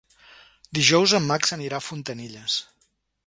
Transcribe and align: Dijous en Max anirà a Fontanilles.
Dijous 0.77 1.13
en 1.17 1.27
Max 1.33 1.55
anirà 1.57 1.81
a 1.81 1.87
Fontanilles. 1.91 2.57